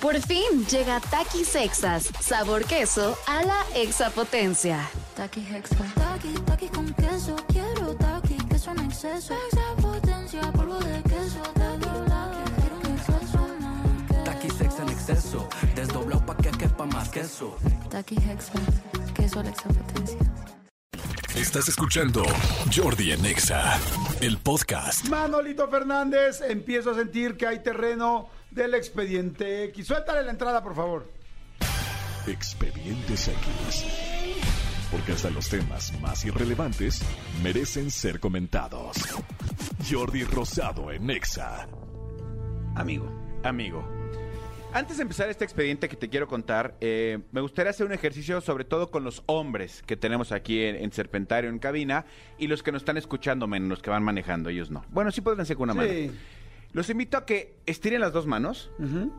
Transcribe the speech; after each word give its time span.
Por 0.00 0.18
fin 0.22 0.66
llega 0.70 0.98
Takis 0.98 1.48
Sexas, 1.48 2.08
sabor 2.20 2.64
queso 2.64 3.18
a 3.26 3.42
la 3.42 3.62
exapotencia. 3.74 4.88
Taki 5.14 5.40
Hexa. 5.40 5.76
Taki, 5.94 6.32
taki 6.46 6.68
con 6.68 6.90
queso. 6.94 7.36
Quiero 7.48 7.94
taki, 7.96 8.36
queso 8.48 8.70
en 8.70 8.80
exceso. 8.80 9.34
Extra 9.34 9.76
potencia, 9.76 10.40
polvo 10.52 10.78
de 10.78 11.02
queso. 11.02 11.42
Taki, 11.52 11.90
taki, 12.08 12.50
quiero 12.60 12.76
un 12.78 12.86
exceso 12.96 13.48
más. 13.60 14.24
Taki 14.24 14.48
sex 14.48 14.78
en 14.78 14.88
exceso, 14.88 15.48
desdoblado 15.74 16.24
pa' 16.24 16.36
que 16.38 16.50
quepa 16.50 16.86
más 16.86 17.10
queso. 17.10 17.58
Taki 17.90 18.16
Hexa. 18.16 18.52
Queso 19.14 19.40
a 19.40 19.42
la 19.42 19.50
exapotencia. 19.50 20.18
Estás 21.36 21.68
escuchando 21.68 22.22
Jordi 22.74 23.12
en 23.12 23.24
Exa, 23.26 23.78
el 24.20 24.38
podcast. 24.38 25.08
Manolito 25.08 25.68
Fernández, 25.68 26.40
empiezo 26.40 26.90
a 26.90 26.94
sentir 26.94 27.36
que 27.36 27.46
hay 27.46 27.62
terreno 27.62 28.28
del 28.50 28.74
expediente 28.74 29.64
X. 29.64 29.86
Suéltale 29.86 30.22
la 30.22 30.30
entrada, 30.30 30.62
por 30.62 30.74
favor. 30.74 31.06
Expedientes 32.26 33.28
X. 33.28 33.84
Porque 34.90 35.12
hasta 35.12 35.30
los 35.30 35.48
temas 35.48 35.98
más 36.00 36.24
irrelevantes 36.24 37.00
merecen 37.42 37.90
ser 37.90 38.18
comentados. 38.18 38.96
Jordi 39.88 40.24
Rosado 40.24 40.90
en 40.90 41.10
Exa. 41.10 41.68
Amigo, 42.74 43.06
amigo. 43.44 44.00
Antes 44.72 44.98
de 44.98 45.02
empezar 45.02 45.28
este 45.28 45.44
expediente 45.44 45.88
que 45.88 45.96
te 45.96 46.08
quiero 46.08 46.28
contar, 46.28 46.76
eh, 46.80 47.18
me 47.32 47.40
gustaría 47.40 47.70
hacer 47.70 47.86
un 47.86 47.92
ejercicio 47.92 48.40
sobre 48.40 48.64
todo 48.64 48.90
con 48.90 49.02
los 49.02 49.24
hombres 49.26 49.82
que 49.84 49.96
tenemos 49.96 50.30
aquí 50.30 50.62
en, 50.62 50.76
en 50.76 50.92
Serpentario, 50.92 51.50
en 51.50 51.58
cabina, 51.58 52.04
y 52.38 52.46
los 52.46 52.62
que 52.62 52.70
nos 52.70 52.82
están 52.82 52.96
escuchando, 52.96 53.48
menos 53.48 53.68
los 53.68 53.82
que 53.82 53.90
van 53.90 54.04
manejando, 54.04 54.48
ellos 54.48 54.70
no. 54.70 54.84
Bueno, 54.90 55.10
sí 55.10 55.22
pueden 55.22 55.40
hacer 55.40 55.56
con 55.56 55.70
una 55.70 55.74
mano. 55.74 55.92
Los 56.72 56.88
invito 56.90 57.16
a 57.16 57.26
que 57.26 57.56
estiren 57.66 58.00
las 58.00 58.12
dos 58.12 58.26
manos, 58.26 58.70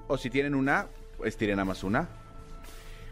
o 0.08 0.18
si 0.18 0.30
tienen 0.30 0.56
una, 0.56 0.88
estiren 1.26 1.58
nada 1.58 1.66
más 1.66 1.84
una. 1.84 2.08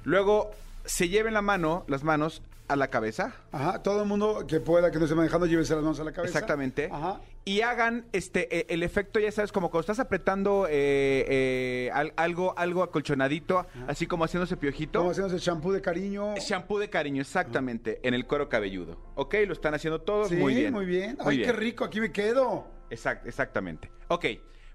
Luego, 0.04 0.52
se 0.86 1.10
lleven 1.10 1.34
la 1.34 1.42
mano, 1.42 1.84
las 1.88 2.04
manos 2.04 2.42
a 2.68 2.76
la 2.76 2.88
cabeza. 2.90 3.34
Ajá, 3.52 3.82
todo 3.84 4.02
el 4.04 4.08
mundo 4.08 4.46
que 4.48 4.60
pueda, 4.60 4.92
que 4.92 4.98
no 5.00 5.06
esté 5.06 5.16
manejando, 5.16 5.46
llévese 5.46 5.74
las 5.76 5.84
manos 5.84 6.00
a 6.00 6.04
la 6.04 6.12
cabeza. 6.12 6.38
Exactamente. 6.38 6.88
Ajá. 6.92 7.20
Y 7.44 7.62
hagan 7.62 8.06
este 8.12 8.60
eh, 8.60 8.66
el 8.70 8.84
efecto, 8.84 9.20
ya 9.20 9.32
sabes, 9.32 9.52
como 9.52 9.70
cuando 9.72 9.82
estás 9.82 10.00
apretando 10.00 10.68
eh, 10.70 11.26
eh, 11.28 11.90
al- 11.94 12.14
algo, 12.16 12.54
algo 12.58 12.84
acolchonadito, 12.84 13.66
así 13.88 14.06
como 14.06 14.24
haciéndose 14.24 14.56
piojito. 14.56 15.00
Estamos 15.00 15.12
haciendo 15.14 15.36
ese 15.36 15.44
shampoo 15.46 15.72
de 15.72 15.82
cariño. 15.82 16.36
Shampoo 16.36 16.78
de 16.80 16.90
cariño, 16.90 17.22
exactamente, 17.22 18.00
en 18.04 18.14
el 18.14 18.26
cuero 18.28 18.50
cabelludo. 18.50 18.98
¿Ok? 19.16 19.36
Lo 19.48 19.54
están 19.54 19.74
haciendo 19.74 20.00
todos 20.02 20.30
Sí, 20.30 20.36
muy 20.36 20.54
bien. 20.54 20.74
muy 20.74 20.86
bien. 20.86 21.18
Muy 21.24 21.32
Ay, 21.32 21.38
bien. 21.38 21.50
qué 21.50 21.56
rico, 21.58 21.84
aquí 21.86 22.00
me 22.00 22.12
quedo. 22.12 22.68
Exact- 22.90 23.26
exactamente. 23.26 23.92
Ok, 24.08 24.26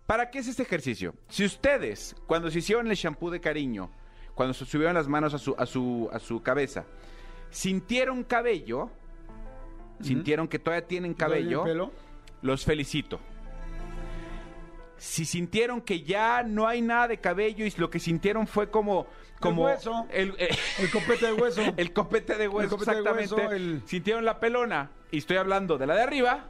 ¿para 0.06 0.30
qué 0.30 0.38
es 0.38 0.48
este 0.48 0.62
ejercicio? 0.62 1.14
Si 1.28 1.44
ustedes, 1.44 2.14
cuando 2.26 2.50
se 2.50 2.58
hicieron 2.60 2.86
el 2.88 2.94
shampoo 2.96 3.30
de 3.30 3.40
cariño, 3.40 3.90
cuando 4.34 4.54
se 4.54 4.64
subieron 4.64 4.94
las 4.94 5.08
manos 5.08 5.34
a 5.34 5.38
su, 5.38 5.54
a 5.58 5.66
su, 5.66 6.08
a 6.12 6.18
su 6.18 6.42
cabeza, 6.42 6.84
sintieron 7.50 8.24
cabello, 8.24 8.90
sintieron 10.00 10.48
que 10.48 10.58
todavía 10.58 10.86
tienen 10.86 11.14
cabello, 11.14 11.64
los 12.42 12.64
felicito. 12.64 13.20
Si 14.96 15.24
sintieron 15.24 15.80
que 15.82 16.02
ya 16.02 16.42
no 16.44 16.66
hay 16.66 16.80
nada 16.80 17.08
de 17.08 17.18
cabello 17.18 17.66
y 17.66 17.70
lo 17.76 17.90
que 17.90 17.98
sintieron 17.98 18.46
fue 18.46 18.70
como... 18.70 19.06
como 19.40 19.64
hueso. 19.64 20.06
El, 20.10 20.34
eh, 20.38 20.48
El 20.78 20.90
copete 20.90 21.26
de 21.26 21.32
hueso. 21.34 21.60
el 21.76 21.92
copete 21.92 22.36
de 22.38 22.48
hueso, 22.48 22.70
copete 22.70 22.92
de 22.92 22.98
exactamente. 23.00 23.34
hueso, 23.34 23.52
el- 23.52 23.82
Sintieron 23.86 24.24
la 24.24 24.38
pelona 24.40 24.90
y 25.10 25.18
estoy 25.18 25.36
hablando 25.36 25.76
de 25.78 25.86
la 25.86 25.94
de 25.96 26.02
arriba. 26.02 26.48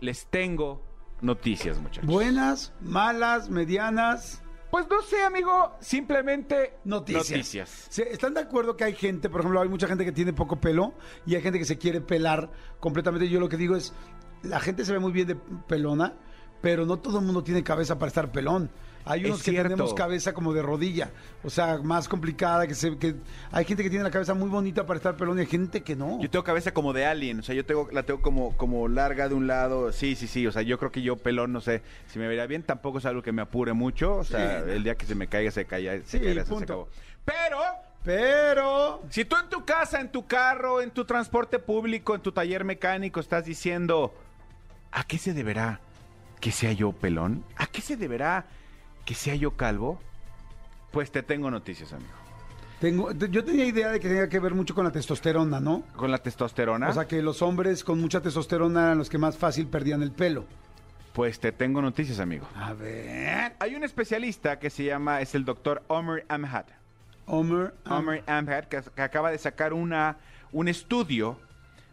Les 0.00 0.26
tengo 0.26 0.82
noticias, 1.20 1.78
muchachos. 1.80 2.06
Buenas, 2.06 2.72
malas, 2.80 3.48
medianas. 3.50 4.42
Pues 4.70 4.86
no 4.90 5.00
sé, 5.02 5.22
amigo, 5.22 5.72
simplemente 5.80 6.74
Noticias. 6.84 7.30
noticias. 7.30 7.86
¿Se- 7.88 8.10
¿Están 8.12 8.34
de 8.34 8.40
acuerdo 8.40 8.76
que 8.76 8.84
hay 8.84 8.94
gente, 8.94 9.30
por 9.30 9.40
ejemplo, 9.40 9.60
hay 9.62 9.68
mucha 9.68 9.86
gente 9.88 10.04
que 10.04 10.12
tiene 10.12 10.32
poco 10.34 10.60
pelo 10.60 10.92
y 11.26 11.34
hay 11.34 11.42
gente 11.42 11.58
que 11.58 11.64
se 11.64 11.78
quiere 11.78 12.00
pelar 12.02 12.50
completamente? 12.78 13.28
Yo 13.30 13.40
lo 13.40 13.48
que 13.48 13.56
digo 13.56 13.76
es, 13.76 13.94
la 14.42 14.60
gente 14.60 14.84
se 14.84 14.92
ve 14.92 14.98
muy 14.98 15.10
bien 15.10 15.26
de 15.28 15.36
pelona, 15.36 16.14
pero 16.60 16.84
no 16.84 16.98
todo 16.98 17.18
el 17.18 17.24
mundo 17.24 17.42
tiene 17.42 17.64
cabeza 17.64 17.98
para 17.98 18.08
estar 18.08 18.30
pelón. 18.30 18.70
Hay 19.10 19.22
Es 19.22 19.26
unos 19.28 19.42
que 19.42 19.50
cierto. 19.52 19.70
tenemos 19.70 19.94
cabeza 19.94 20.32
como 20.32 20.52
de 20.52 20.62
rodilla, 20.62 21.10
o 21.42 21.50
sea, 21.50 21.78
más 21.78 22.08
complicada, 22.08 22.66
que 22.66 22.74
se 22.74 22.96
que 22.98 23.14
hay 23.50 23.64
gente 23.64 23.82
que 23.82 23.90
tiene 23.90 24.04
la 24.04 24.10
cabeza 24.10 24.34
muy 24.34 24.48
bonita 24.48 24.84
para 24.86 24.98
estar 24.98 25.16
pelón 25.16 25.38
y 25.38 25.40
hay 25.42 25.46
gente 25.46 25.82
que 25.82 25.96
no. 25.96 26.20
Yo 26.20 26.28
tengo 26.30 26.44
cabeza 26.44 26.72
como 26.72 26.92
de 26.92 27.06
alien, 27.06 27.40
o 27.40 27.42
sea, 27.42 27.54
yo 27.54 27.64
tengo, 27.64 27.88
la 27.92 28.02
tengo 28.04 28.20
como, 28.22 28.56
como 28.56 28.86
larga 28.88 29.28
de 29.28 29.34
un 29.34 29.46
lado. 29.46 29.92
Sí, 29.92 30.14
sí, 30.14 30.26
sí, 30.26 30.46
o 30.46 30.52
sea, 30.52 30.62
yo 30.62 30.78
creo 30.78 30.92
que 30.92 31.02
yo 31.02 31.16
pelón, 31.16 31.52
no 31.52 31.60
sé 31.60 31.82
si 32.06 32.18
me 32.18 32.28
vería 32.28 32.46
bien, 32.46 32.62
tampoco 32.62 32.98
es 32.98 33.06
algo 33.06 33.22
que 33.22 33.32
me 33.32 33.42
apure 33.42 33.72
mucho. 33.72 34.16
O 34.16 34.24
sea, 34.24 34.62
Sí. 34.64 34.70
el 34.72 34.84
día 34.84 34.94
que 34.96 35.06
se 35.06 35.14
me 35.14 35.26
caiga, 35.28 35.50
se 35.50 35.64
Sí, 36.04 36.18
se 36.18 36.40
acabó. 36.64 36.88
Pero, 37.24 37.58
Pero 38.04 39.02
si 39.10 39.24
tú 39.24 39.36
en 39.36 39.48
tu 39.50 39.64
casa, 39.64 40.00
en 40.00 40.10
tu 40.10 40.26
carro, 40.26 40.80
en 40.80 40.90
tu 40.90 41.04
transporte 41.04 41.58
público, 41.58 42.14
en 42.14 42.20
tu 42.22 42.32
taller 42.32 42.64
mecánico, 42.64 43.20
estás 43.20 43.44
diciendo, 43.44 44.14
¿a 44.92 45.04
qué 45.04 45.18
se 45.18 45.34
deberá 45.34 45.80
que 46.40 46.50
sea 46.52 46.72
yo 46.72 46.92
pelón? 46.92 47.44
¿A 47.56 47.66
qué 47.66 47.80
se 47.82 47.96
deberá 47.96 48.46
que 49.08 49.14
sea 49.14 49.34
yo 49.34 49.52
calvo? 49.56 49.98
Pues 50.92 51.10
te 51.10 51.22
tengo 51.22 51.50
noticias, 51.50 51.94
amigo. 51.94 52.10
tengo, 52.78 53.10
yo 53.12 53.42
tenía 53.42 53.64
idea 53.64 53.88
de 53.90 54.00
que 54.00 54.06
tenía 54.08 54.28
que 54.28 54.38
ver 54.38 54.54
mucho 54.54 54.74
con 54.74 54.84
la 54.84 54.92
testosterona, 54.92 55.60
¿no? 55.60 55.82
Con 55.96 56.10
la 56.10 56.18
testosterona, 56.18 56.90
O 56.90 56.92
sea, 56.92 57.08
que 57.08 57.22
los 57.22 57.40
hombres 57.40 57.84
con 57.84 57.98
mucha 58.02 58.20
testosterona 58.20 58.82
eran 58.84 58.98
los 58.98 59.08
que 59.08 59.16
más 59.16 59.38
fácil 59.38 59.66
perdían 59.66 60.02
el 60.02 60.12
pelo. 60.12 60.44
pues 61.14 61.40
te 61.40 61.52
tengo 61.52 61.80
noticias, 61.80 62.20
amigo. 62.20 62.46
A 62.54 62.74
ver. 62.74 63.54
Hay 63.60 63.74
un 63.74 63.82
especialista 63.82 64.58
que 64.58 64.68
se 64.68 64.84
llama, 64.84 65.22
es 65.22 65.34
el 65.34 65.46
doctor 65.46 65.82
Omer 65.88 66.26
Amhat. 66.28 66.68
Homer. 67.24 67.72
ah, 67.86 67.96
Omer 67.98 68.22
Amhat, 68.26 68.66
que, 68.66 68.82
que 68.94 69.02
acaba 69.02 69.30
de 69.30 69.38
sacar 69.38 69.72
una, 69.72 70.18
un 70.52 70.68
estudio 70.68 71.38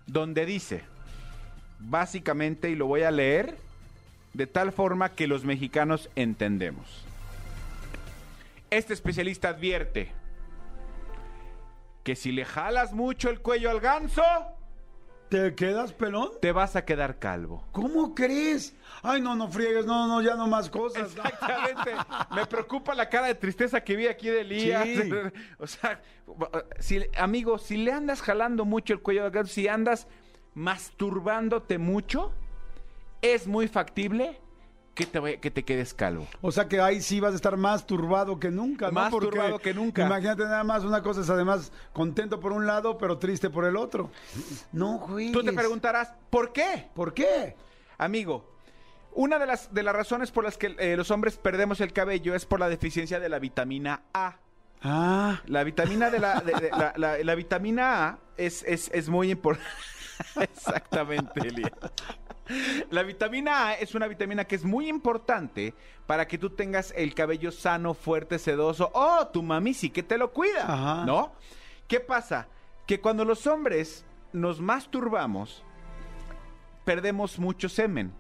donde 0.06 0.46
dice, 0.46 0.84
básicamente, 1.80 2.70
y 2.70 2.76
lo 2.76 2.88
voy 2.88 3.04
a 3.04 3.12
leer, 3.12 3.58
de 4.36 4.48
tal 4.48 4.74
forma 4.74 5.14
que 5.14 5.28
los 5.28 5.46
mexicanos 5.46 6.10
entendemos. 6.16 7.06
Este 8.70 8.94
especialista 8.94 9.50
advierte 9.50 10.12
que 12.04 12.16
si 12.16 12.34
le 12.34 12.44
jalas 12.44 12.92
mucho 12.92 13.30
el 13.30 13.40
cuello 13.40 13.70
al 13.70 13.80
ganso, 13.80 14.24
¿Te 15.30 15.56
quedas 15.56 15.94
pelón? 15.94 16.32
te 16.42 16.52
vas 16.52 16.76
a 16.76 16.84
quedar 16.84 17.18
calvo. 17.18 17.64
¿Cómo 17.72 18.14
crees? 18.14 18.76
Ay, 19.02 19.22
no, 19.22 19.36
no 19.36 19.48
friegues, 19.48 19.86
no, 19.86 20.06
no, 20.08 20.22
ya 20.22 20.36
no 20.36 20.48
más 20.48 20.70
cosas. 20.70 21.12
Exactamente. 21.16 21.94
Me 22.36 22.46
preocupa 22.46 22.94
la 22.94 23.10
cara 23.10 23.28
de 23.28 23.36
tristeza 23.36 23.82
que 23.82 23.96
vi 23.96 24.08
aquí 24.08 24.28
de 24.28 24.42
Elías. 24.42 24.84
Sí. 24.84 25.12
O 25.58 25.66
sea, 25.66 26.02
si, 26.80 27.06
amigo, 27.18 27.58
si 27.58 27.78
le 27.78 27.94
andas 27.94 28.22
jalando 28.22 28.66
mucho 28.66 28.94
el 28.94 29.00
cuello 29.00 29.24
del 29.24 29.32
gato, 29.32 29.48
si 29.48 29.68
andas 29.68 30.08
masturbándote 30.54 31.78
mucho, 31.78 32.34
es 33.22 33.48
muy 33.48 33.68
factible 33.68 34.40
que 34.94 35.06
te, 35.06 35.40
que 35.40 35.52
te 35.52 35.64
quedes 35.66 35.94
calvo. 35.94 36.26
O 36.42 36.52
sea 36.52 36.68
que 36.70 36.80
ahí 36.80 37.02
sí 37.02 37.20
vas 37.20 37.34
a 37.34 37.36
estar 37.36 37.58
más 37.58 37.86
turbado 37.86 38.40
que 38.40 38.50
nunca, 38.50 38.88
¿no? 38.88 38.94
Más 38.94 39.12
Porque 39.12 39.28
turbado 39.28 39.60
que 39.60 39.74
nunca. 39.74 40.06
Imagínate 40.06 40.44
nada 40.44 40.64
más, 40.64 40.84
una 40.86 41.02
cosa 41.04 41.22
es 41.22 41.30
además 41.30 41.72
contento 41.92 42.40
por 42.40 42.52
un 42.54 42.66
lado, 42.66 42.98
pero 42.98 43.18
triste 43.18 43.50
por 43.50 43.66
el 43.66 43.76
otro. 43.76 44.10
No, 44.72 45.00
güey. 45.00 45.32
Tú 45.34 45.44
te 45.44 45.52
preguntarás, 45.52 46.14
¿por 46.30 46.54
qué? 46.54 46.90
¿Por 46.96 47.14
qué? 47.14 47.56
Amigo, 47.98 48.56
una 49.14 49.38
de 49.38 49.46
las, 49.48 49.74
de 49.74 49.84
las 49.84 49.96
razones 49.96 50.32
por 50.32 50.44
las 50.46 50.58
que 50.58 50.76
eh, 50.80 50.96
los 50.96 51.12
hombres 51.12 51.38
perdemos 51.38 51.82
el 51.82 51.92
cabello 51.92 52.34
es 52.36 52.46
por 52.46 52.60
la 52.62 52.70
deficiencia 52.70 53.20
de 53.20 53.28
la 53.30 53.40
vitamina 53.40 54.04
A. 54.14 54.38
Ah, 54.82 55.42
La 55.48 55.64
vitamina 55.64 56.10
de 56.10 56.20
la, 56.20 56.40
de- 56.42 56.54
de- 56.54 56.70
la, 56.70 56.94
la- 56.96 57.18
la 57.18 57.36
vitamina 57.36 58.08
A 58.08 58.20
es, 58.38 58.64
es, 58.64 58.90
es 58.94 59.10
muy 59.10 59.32
importante. 59.32 59.70
Exactamente, 60.42 61.40
Elia. 61.48 61.72
La 62.92 63.04
vitamina 63.04 63.68
A 63.70 63.74
es 63.74 63.96
una 63.96 64.08
vitamina 64.08 64.46
que 64.46 64.56
es 64.56 64.64
muy 64.64 64.88
importante 64.88 65.74
para 66.06 66.28
que 66.28 66.38
tú 66.38 66.50
tengas 66.52 66.94
el 66.96 67.14
cabello 67.16 67.52
sano, 67.52 67.94
fuerte, 67.94 68.38
sedoso. 68.40 68.92
Oh, 68.94 69.28
tu 69.28 69.42
mami 69.44 69.74
sí 69.74 69.90
que 69.90 70.04
te 70.04 70.18
lo 70.18 70.32
cuida, 70.32 70.64
Ajá. 70.72 71.06
¿no? 71.06 71.34
¿Qué 71.88 72.00
pasa? 72.00 72.48
Que 72.86 73.02
cuando 73.02 73.26
los 73.26 73.48
hombres 73.48 74.06
nos 74.34 74.62
masturbamos, 74.62 75.64
perdemos 76.84 77.40
mucho 77.40 77.70
semen. 77.70 78.14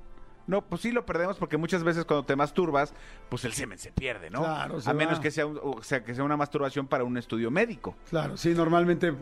No, 0.48 0.62
pues 0.64 0.82
sí 0.82 0.92
lo 0.92 1.06
perdemos 1.06 1.38
porque 1.38 1.58
muchas 1.58 1.84
veces 1.84 2.06
cuando 2.06 2.26
te 2.26 2.36
masturbas, 2.36 2.94
pues 3.30 3.44
el 3.46 3.54
semen 3.54 3.80
se 3.80 3.92
pierde, 3.92 4.30
¿no? 4.30 4.42
Claro, 4.44 4.80
se 4.80 4.90
A 4.90 4.94
menos 4.94 5.18
va. 5.18 5.22
que 5.22 5.32
sea, 5.32 5.48
un- 5.48 5.60
o 5.62 5.82
sea, 5.82 6.04
que 6.04 6.14
sea 6.14 6.24
una 6.24 6.38
masturbación 6.38 6.86
para 6.88 7.04
un 7.04 7.18
estudio 7.18 7.50
médico. 7.50 7.96
claro, 8.10 8.38
sí, 8.38 8.54
normalmente 8.54 9.14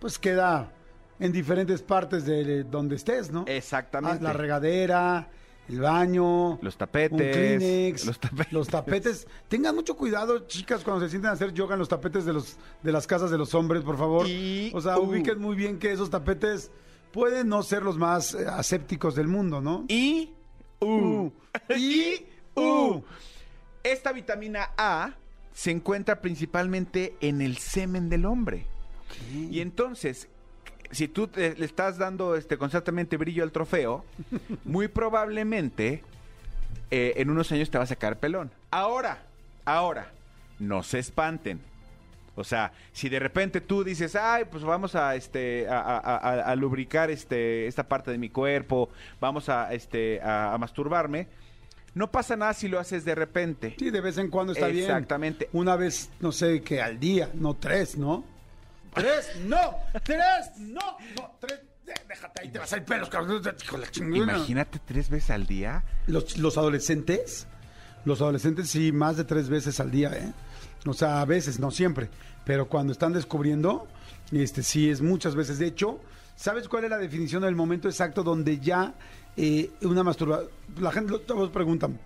pues 0.00 0.18
queda 0.18 0.70
en 1.20 1.32
diferentes 1.32 1.82
partes 1.82 2.24
de 2.24 2.64
donde 2.64 2.96
estés, 2.96 3.30
¿no? 3.30 3.44
Exactamente. 3.46 4.22
La 4.24 4.32
regadera, 4.32 5.28
el 5.68 5.80
baño, 5.80 6.58
Los 6.62 6.76
tapetes, 6.76 7.12
un 7.12 7.18
Kleenex, 7.18 8.04
los 8.06 8.18
tapetes. 8.18 8.52
los 8.52 8.68
tapetes. 8.68 9.26
Tengan 9.48 9.74
mucho 9.74 9.96
cuidado, 9.96 10.46
chicas, 10.46 10.82
cuando 10.82 11.04
se 11.04 11.10
sienten 11.10 11.30
a 11.30 11.34
hacer 11.34 11.52
yoga 11.52 11.74
en 11.74 11.78
los 11.78 11.88
tapetes 11.88 12.24
de 12.24 12.32
los 12.32 12.56
de 12.82 12.92
las 12.92 13.06
casas 13.06 13.30
de 13.30 13.38
los 13.38 13.54
hombres, 13.54 13.82
por 13.82 13.96
favor. 13.96 14.26
Y- 14.28 14.70
o 14.74 14.80
sea, 14.80 14.98
uh. 14.98 15.02
ubiquen 15.08 15.40
muy 15.40 15.54
bien 15.54 15.78
que 15.78 15.92
esos 15.92 16.10
tapetes 16.10 16.70
pueden 17.12 17.48
no 17.48 17.62
ser 17.62 17.82
los 17.82 17.98
más 17.98 18.34
eh, 18.34 18.46
asépticos 18.48 19.14
del 19.14 19.28
mundo, 19.28 19.60
¿no? 19.60 19.84
Y 19.88 20.30
U. 20.80 21.30
Y 21.76 22.26
U. 22.56 23.02
Esta 23.84 24.12
vitamina 24.12 24.70
A 24.76 25.14
se 25.52 25.70
encuentra 25.70 26.20
principalmente 26.20 27.16
en 27.20 27.40
el 27.42 27.58
semen 27.58 28.08
del 28.08 28.24
hombre. 28.24 28.66
Y 29.30 29.60
entonces, 29.60 30.28
si 30.92 31.08
tú 31.08 31.26
te- 31.26 31.54
le 31.56 31.64
estás 31.66 31.98
dando 31.98 32.36
este 32.36 32.56
constantemente 32.56 33.16
brillo 33.16 33.42
al 33.42 33.50
trofeo, 33.52 34.04
muy 34.64 34.86
probablemente 34.88 36.02
eh, 36.90 37.14
en 37.16 37.30
unos 37.30 37.50
años 37.52 37.70
te 37.70 37.78
va 37.78 37.84
a 37.84 37.86
sacar 37.88 38.18
pelón. 38.18 38.50
Ahora, 38.70 39.22
ahora, 39.64 40.12
no 40.58 40.82
se 40.82 40.98
espanten. 40.98 41.60
O 42.34 42.44
sea, 42.44 42.72
si 42.92 43.10
de 43.10 43.18
repente 43.18 43.60
tú 43.60 43.84
dices, 43.84 44.16
ay, 44.16 44.44
pues 44.50 44.64
vamos 44.64 44.94
a 44.94 45.14
este 45.16 45.68
a, 45.68 45.80
a- 45.80 45.98
a- 45.98 46.40
a 46.50 46.56
lubricar 46.56 47.10
este 47.10 47.66
esta 47.66 47.86
parte 47.88 48.10
de 48.10 48.16
mi 48.18 48.30
cuerpo, 48.30 48.88
vamos 49.20 49.48
a 49.50 49.72
este 49.74 50.18
a, 50.22 50.54
a 50.54 50.58
masturbarme, 50.58 51.28
no 51.94 52.10
pasa 52.10 52.34
nada 52.36 52.54
si 52.54 52.68
lo 52.68 52.78
haces 52.78 53.04
de 53.04 53.14
repente. 53.14 53.74
Sí, 53.78 53.90
de 53.90 54.00
vez 54.00 54.16
en 54.16 54.30
cuando 54.30 54.54
está 54.54 54.68
bien. 54.68 54.84
Exactamente. 54.84 55.50
Una 55.52 55.76
vez, 55.76 56.08
no 56.20 56.32
sé, 56.32 56.62
que 56.62 56.80
al 56.80 56.98
día, 56.98 57.28
no 57.34 57.52
tres, 57.54 57.98
¿no? 57.98 58.24
Tres, 58.94 59.32
no, 59.44 59.76
tres, 60.02 60.50
no, 60.58 60.96
no, 61.16 61.36
tres. 61.40 61.60
Déjate 62.08 62.42
ahí, 62.42 62.50
te 62.50 62.58
vas 62.58 62.72
a 62.72 62.76
ir 62.76 62.84
pelos, 62.84 63.08
cabrón. 63.08 63.42
Hijo 63.62 63.76
de 63.76 63.82
la 63.82 63.90
chingada. 63.90 64.36
Imagínate 64.36 64.80
tres 64.84 65.10
veces 65.10 65.30
al 65.30 65.46
día. 65.46 65.84
Los, 66.06 66.38
los 66.38 66.56
adolescentes, 66.56 67.46
los 68.04 68.20
adolescentes 68.20 68.70
sí, 68.70 68.92
más 68.92 69.16
de 69.16 69.24
tres 69.24 69.48
veces 69.48 69.80
al 69.80 69.90
día, 69.90 70.12
¿eh? 70.12 70.32
O 70.86 70.94
sea, 70.94 71.20
a 71.20 71.24
veces, 71.24 71.58
no 71.58 71.70
siempre, 71.70 72.08
pero 72.44 72.68
cuando 72.68 72.92
están 72.92 73.12
descubriendo, 73.12 73.86
este 74.30 74.62
sí 74.62 74.90
es 74.90 75.00
muchas 75.00 75.34
veces. 75.34 75.58
De 75.58 75.66
hecho, 75.66 76.00
¿sabes 76.36 76.68
cuál 76.68 76.84
es 76.84 76.90
la 76.90 76.98
definición 76.98 77.42
del 77.42 77.54
momento 77.54 77.88
exacto 77.88 78.22
donde 78.22 78.58
ya 78.58 78.94
eh, 79.36 79.70
una 79.82 80.02
masturbación... 80.02 80.50
La 80.80 80.92
gente, 80.92 81.18
todos 81.20 81.50
preguntan, 81.50 81.98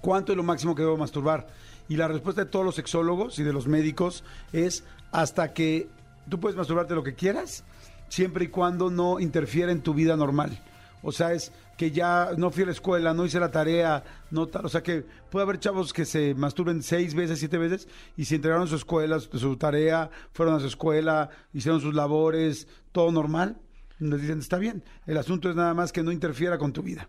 ¿cuánto 0.00 0.32
es 0.32 0.36
lo 0.36 0.42
máximo 0.42 0.74
que 0.74 0.82
debo 0.82 0.96
masturbar? 0.96 1.48
Y 1.88 1.96
la 1.96 2.08
respuesta 2.08 2.44
de 2.44 2.50
todos 2.50 2.64
los 2.64 2.74
sexólogos 2.74 3.38
y 3.38 3.44
de 3.44 3.52
los 3.52 3.66
médicos 3.66 4.24
es 4.52 4.84
hasta 5.10 5.54
que 5.54 5.88
tú 6.28 6.40
puedes 6.40 6.56
masturbarte 6.56 6.94
lo 6.94 7.02
que 7.02 7.14
quieras, 7.14 7.64
siempre 8.08 8.46
y 8.46 8.48
cuando 8.48 8.90
no 8.90 9.20
interfiera 9.20 9.72
en 9.72 9.82
tu 9.82 9.94
vida 9.94 10.16
normal. 10.16 10.58
O 11.02 11.12
sea, 11.12 11.32
es 11.32 11.52
que 11.76 11.92
ya 11.92 12.30
no 12.36 12.50
fui 12.50 12.64
a 12.64 12.66
la 12.66 12.72
escuela, 12.72 13.14
no 13.14 13.24
hice 13.24 13.38
la 13.38 13.52
tarea, 13.52 14.02
no 14.30 14.48
tal. 14.48 14.66
O 14.66 14.68
sea, 14.68 14.82
que 14.82 15.04
puede 15.30 15.44
haber 15.44 15.60
chavos 15.60 15.92
que 15.92 16.04
se 16.04 16.34
masturben 16.34 16.82
seis 16.82 17.14
veces, 17.14 17.38
siete 17.38 17.56
veces, 17.56 17.88
y 18.16 18.24
se 18.24 18.34
entregaron 18.34 18.66
su 18.66 18.74
escuela, 18.74 19.20
su 19.20 19.56
tarea, 19.56 20.10
fueron 20.32 20.56
a 20.56 20.60
su 20.60 20.66
escuela, 20.66 21.30
hicieron 21.52 21.80
sus 21.80 21.94
labores, 21.94 22.66
todo 22.90 23.12
normal. 23.12 23.60
Nos 24.00 24.20
dicen, 24.20 24.38
está 24.38 24.58
bien. 24.58 24.84
El 25.06 25.16
asunto 25.18 25.50
es 25.50 25.56
nada 25.56 25.74
más 25.74 25.92
que 25.92 26.02
no 26.02 26.12
interfiera 26.12 26.58
con 26.58 26.72
tu 26.72 26.82
vida. 26.82 27.08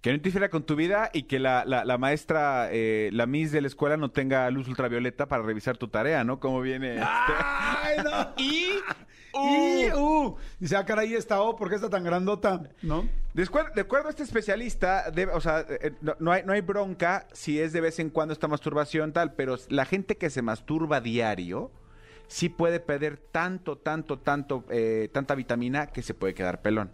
Que 0.00 0.10
no 0.10 0.16
interfiera 0.16 0.48
con 0.50 0.62
tu 0.64 0.76
vida 0.76 1.10
y 1.12 1.24
que 1.24 1.38
la, 1.38 1.64
la- 1.64 1.84
la 1.84 1.98
maestra, 1.98 2.68
eh, 2.70 3.10
la 3.12 3.26
Miss 3.26 3.50
de 3.52 3.60
la 3.60 3.66
escuela 3.66 3.96
no 3.96 4.10
tenga 4.10 4.48
luz 4.50 4.68
ultravioleta 4.68 5.26
para 5.26 5.42
revisar 5.42 5.76
tu 5.76 5.88
tarea, 5.88 6.22
¿no? 6.24 6.38
Como 6.40 6.60
viene. 6.60 6.94
este. 6.94 7.04
¡Ay, 7.06 7.96
no! 8.04 8.34
Y, 9.34 9.84
Y, 9.86 9.92
uh, 9.92 10.36
dice, 10.58 10.74
ah, 10.76 10.84
caray, 10.86 11.14
esta 11.14 11.40
O, 11.42 11.54
¿por 11.54 11.68
qué 11.68 11.74
está 11.76 11.90
tan 11.90 12.02
grandota? 12.02 12.62
¿No? 12.82 13.06
De 13.34 13.42
acuerdo, 13.42 13.70
de 13.74 13.82
acuerdo 13.82 14.06
a 14.08 14.10
este 14.10 14.22
especialista, 14.22 15.10
de- 15.10 15.26
o 15.26 15.40
sea, 15.40 15.64
eh, 15.68 15.92
no, 16.00 16.16
no 16.18 16.32
hay, 16.32 16.42
no 16.44 16.54
hay 16.54 16.62
bronca 16.62 17.26
si 17.32 17.60
es 17.60 17.72
de 17.74 17.80
vez 17.82 17.98
en 17.98 18.08
cuando 18.10 18.32
esta 18.32 18.48
masturbación 18.48 19.12
tal, 19.12 19.34
pero 19.34 19.56
la 19.68 19.84
gente 19.84 20.16
que 20.16 20.30
se 20.30 20.40
masturba 20.42 21.00
diario 21.02 21.70
sí 22.28 22.48
puede 22.48 22.80
perder 22.80 23.16
tanto, 23.16 23.78
tanto, 23.78 24.18
tanto, 24.18 24.64
eh, 24.70 25.08
tanta 25.12 25.34
vitamina 25.34 25.88
que 25.88 26.02
se 26.02 26.14
puede 26.14 26.34
quedar 26.34 26.62
pelón. 26.62 26.92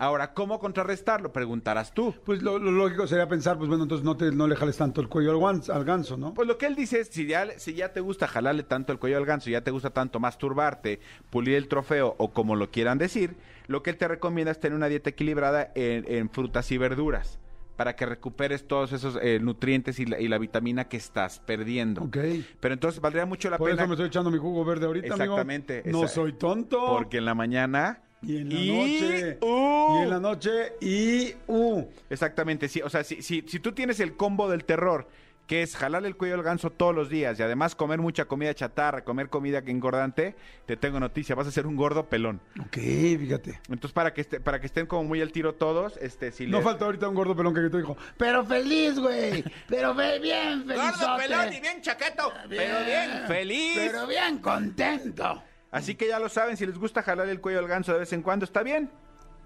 Ahora, 0.00 0.32
¿cómo 0.32 0.60
contrarrestarlo? 0.60 1.32
Preguntarás 1.32 1.92
tú. 1.92 2.14
Pues 2.24 2.40
lo, 2.40 2.60
lo 2.60 2.70
lógico 2.70 3.08
sería 3.08 3.26
pensar, 3.26 3.58
pues 3.58 3.68
bueno, 3.68 3.82
entonces 3.82 4.04
no, 4.04 4.16
te, 4.16 4.30
no 4.30 4.46
le 4.46 4.54
jales 4.54 4.76
tanto 4.76 5.00
el 5.00 5.08
cuello 5.08 5.32
al 5.48 5.84
ganso, 5.84 6.16
¿no? 6.16 6.34
Pues 6.34 6.46
lo 6.46 6.56
que 6.56 6.66
él 6.66 6.76
dice 6.76 7.00
es, 7.00 7.08
si 7.08 7.26
ya, 7.26 7.58
si 7.58 7.74
ya 7.74 7.92
te 7.92 7.98
gusta 7.98 8.28
jalarle 8.28 8.62
tanto 8.62 8.92
el 8.92 9.00
cuello 9.00 9.16
al 9.16 9.26
ganso, 9.26 9.50
ya 9.50 9.62
te 9.62 9.72
gusta 9.72 9.90
tanto 9.90 10.20
masturbarte, 10.20 11.00
pulir 11.30 11.56
el 11.56 11.66
trofeo 11.66 12.14
o 12.16 12.32
como 12.32 12.54
lo 12.54 12.70
quieran 12.70 12.98
decir, 12.98 13.34
lo 13.66 13.82
que 13.82 13.90
él 13.90 13.96
te 13.96 14.06
recomienda 14.06 14.52
es 14.52 14.60
tener 14.60 14.76
una 14.76 14.86
dieta 14.86 15.10
equilibrada 15.10 15.72
en, 15.74 16.04
en 16.06 16.30
frutas 16.30 16.70
y 16.70 16.78
verduras 16.78 17.40
para 17.78 17.94
que 17.94 18.04
recuperes 18.06 18.66
todos 18.66 18.92
esos 18.92 19.16
eh, 19.22 19.38
nutrientes 19.40 20.00
y 20.00 20.04
la, 20.04 20.20
y 20.20 20.26
la 20.26 20.36
vitamina 20.38 20.88
que 20.88 20.96
estás 20.96 21.38
perdiendo. 21.38 22.02
Ok. 22.02 22.18
Pero 22.58 22.74
entonces 22.74 23.00
valdría 23.00 23.24
mucho 23.24 23.48
la 23.50 23.56
Por 23.56 23.70
pena... 23.70 23.82
eso 23.82 23.88
me 23.88 23.94
estoy 23.94 24.08
echando 24.08 24.32
mi 24.32 24.38
jugo 24.38 24.64
verde 24.64 24.86
ahorita, 24.86 25.14
amigo. 25.14 25.34
Exactamente. 25.34 25.84
No 25.86 26.04
esa- 26.04 26.14
soy 26.14 26.32
tonto. 26.32 26.84
Porque 26.88 27.18
en 27.18 27.24
la 27.24 27.36
mañana... 27.36 28.02
Y 28.20 28.38
en 28.38 28.48
la 28.48 28.74
noche. 28.74 29.38
¡Uh! 29.42 29.98
Y 30.00 30.02
en 30.02 30.10
la 30.10 30.18
noche. 30.18 30.50
Y. 30.80 31.34
Uh. 31.46 31.84
Exactamente, 32.10 32.66
sí. 32.68 32.82
O 32.82 32.90
sea, 32.90 33.04
si, 33.04 33.22
si, 33.22 33.44
si 33.46 33.60
tú 33.60 33.70
tienes 33.70 34.00
el 34.00 34.16
combo 34.16 34.50
del 34.50 34.64
terror, 34.64 35.06
que 35.48 35.62
es 35.62 35.74
jalarle 35.76 36.06
el 36.06 36.16
cuello 36.16 36.34
al 36.36 36.42
ganso 36.44 36.70
todos 36.70 36.94
los 36.94 37.08
días 37.08 37.40
y 37.40 37.42
además 37.42 37.74
comer 37.74 37.98
mucha 38.00 38.26
comida 38.26 38.54
chatarra, 38.54 39.02
comer 39.02 39.30
comida 39.30 39.62
que 39.62 39.70
engordante, 39.72 40.36
te 40.66 40.76
tengo 40.76 41.00
noticia, 41.00 41.34
vas 41.34 41.46
a 41.46 41.50
ser 41.50 41.66
un 41.66 41.74
gordo 41.74 42.04
pelón. 42.08 42.40
Ok, 42.60 42.74
fíjate. 42.76 43.58
Entonces, 43.68 43.92
para 43.92 44.12
que 44.14 44.20
esté, 44.20 44.40
para 44.40 44.60
que 44.60 44.66
estén 44.66 44.86
como 44.86 45.04
muy 45.04 45.20
al 45.22 45.32
tiro 45.32 45.54
todos, 45.54 45.96
este, 45.96 46.30
si 46.32 46.46
No 46.46 46.58
le- 46.58 46.64
falta 46.64 46.84
ahorita 46.84 47.08
un 47.08 47.14
gordo 47.14 47.34
pelón 47.34 47.54
que 47.54 47.62
te 47.62 47.78
dijo, 47.78 47.96
pero 48.18 48.44
feliz, 48.44 48.98
güey. 49.00 49.42
Pero 49.66 49.94
bien 49.94 50.64
feliz. 50.66 50.82
Gordo 51.00 51.16
pelón 51.16 51.52
y 51.52 51.60
bien 51.60 51.80
chaqueto, 51.80 52.30
pero 52.48 52.84
bien 52.84 53.10
feliz. 53.26 53.72
Pero 53.90 54.06
bien 54.06 54.38
contento. 54.38 55.42
Así 55.70 55.94
que 55.94 56.08
ya 56.08 56.18
lo 56.18 56.28
saben, 56.28 56.56
si 56.58 56.66
les 56.66 56.78
gusta 56.78 57.02
jalarle 57.02 57.32
el 57.32 57.40
cuello 57.40 57.58
al 57.58 57.68
ganso 57.68 57.92
de 57.94 58.00
vez 58.00 58.12
en 58.12 58.20
cuando, 58.22 58.44
está 58.44 58.62
bien. 58.62 58.90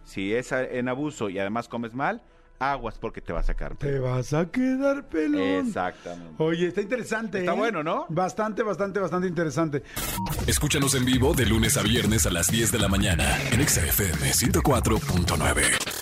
Si 0.05 0.35
es 0.35 0.51
en 0.51 0.89
abuso 0.89 1.29
y 1.31 1.39
además 1.39 1.69
comes 1.69 1.95
mal, 1.95 2.23
aguas 2.63 2.99
porque 2.99 3.21
te 3.21 3.33
va 3.33 3.41
a 3.41 3.43
sacar. 3.43 3.77
Te 3.77 3.99
vas 3.99 4.33
a 4.33 4.51
quedar 4.51 5.09
pelón. 5.09 5.67
Exactamente. 5.67 6.35
Oye, 6.39 6.69
está 6.69 6.81
interesante. 6.81 7.41
Está 7.41 7.55
¿eh? 7.55 7.57
bueno, 7.57 7.83
¿no? 7.83 8.07
Bastante, 8.09 8.63
bastante, 8.63 9.01
bastante 9.01 9.29
interesante. 9.29 9.83
Escúchanos 10.47 10.95
en 10.95 11.05
vivo 11.05 11.35
de 11.35 11.47
lunes 11.47 11.77
a 11.77 11.83
viernes 11.83 12.27
a 12.27 12.31
las 12.31 12.49
10 12.49 12.73
de 12.73 12.79
la 12.79 12.89
mañana 12.89 13.25
en 13.51 13.61
Exa 13.61 13.85
FM 13.85 14.31
104.9. 14.31 16.02